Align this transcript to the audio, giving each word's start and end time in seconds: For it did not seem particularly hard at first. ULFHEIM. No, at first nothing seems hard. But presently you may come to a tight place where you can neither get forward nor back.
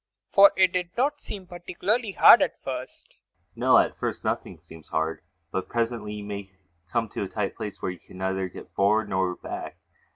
For 0.33 0.51
it 0.57 0.73
did 0.73 0.89
not 0.97 1.19
seem 1.21 1.45
particularly 1.45 2.13
hard 2.13 2.41
at 2.41 2.59
first. 2.59 3.05
ULFHEIM. 3.05 3.51
No, 3.55 3.77
at 3.77 3.93
first 3.95 4.25
nothing 4.25 4.57
seems 4.57 4.89
hard. 4.89 5.21
But 5.51 5.69
presently 5.69 6.13
you 6.13 6.23
may 6.25 6.49
come 6.91 7.07
to 7.09 7.21
a 7.21 7.27
tight 7.27 7.55
place 7.55 7.83
where 7.83 7.91
you 7.91 7.99
can 7.99 8.17
neither 8.17 8.49
get 8.49 8.71
forward 8.73 9.09
nor 9.09 9.35
back. 9.35 9.77